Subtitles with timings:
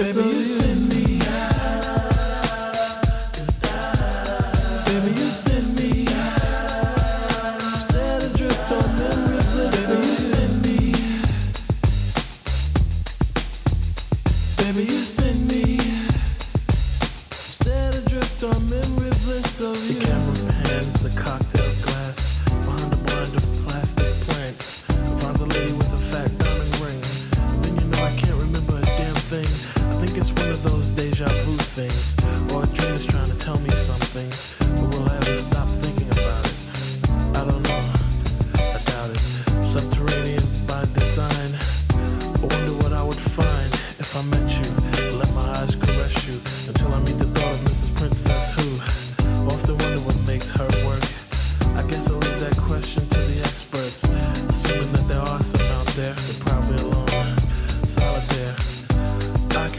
[0.00, 0.99] Baby, you send me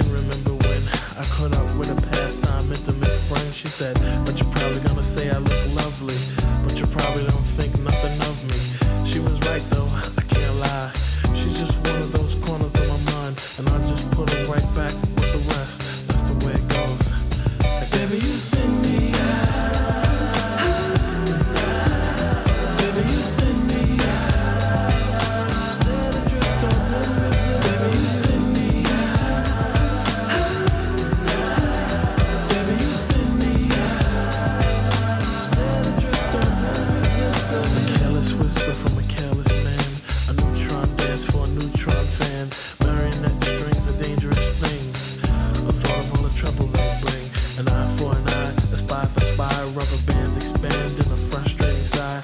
[0.00, 0.82] can remember when
[1.18, 2.99] I caught up with a pastime intimate friend.
[49.70, 52.18] Rubber bands expand in a frustrating sigh.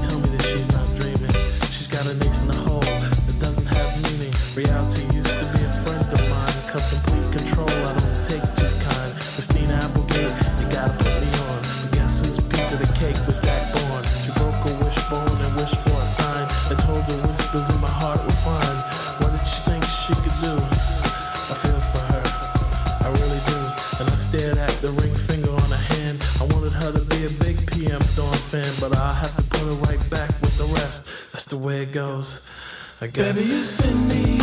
[0.00, 1.28] Tell me that she's not dreaming.
[1.68, 4.32] She's got an ace in the hole that doesn't have meaning.
[4.56, 6.56] Reality used to be a friend of mine.
[6.72, 9.12] Cause complete control, I don't take too kind.
[9.12, 11.60] Christina Applegate, you gotta put me on.
[11.84, 14.06] But guess whose piece of the cake was Jack Bourne?
[14.08, 16.48] She broke a wishbone and wished for a sign.
[16.72, 18.78] And told the whispers in my heart were fine.
[19.20, 20.54] What did she think she could do?
[20.56, 22.24] I feel for her,
[23.04, 23.58] I really do.
[24.00, 25.76] And I stared at the ring finger on her.
[25.76, 25.85] I
[26.66, 29.74] wanted her to be a big PM Dawn fan, but I'll have to put her
[29.84, 31.06] right back with the rest.
[31.32, 32.44] That's the way it goes.
[33.00, 33.36] I guess.
[33.36, 34.35] Baby, you send me